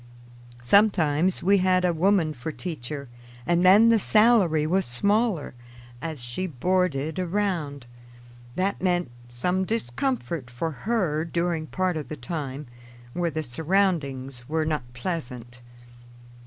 [0.63, 3.07] Sometimes we had a woman for teacher,
[3.45, 5.53] and then the salary was smaller,
[6.01, 7.85] as she boarded around.
[8.55, 12.65] That meant some discomfort for her during part of the time,
[13.13, 15.61] where the surroundings were not pleasant.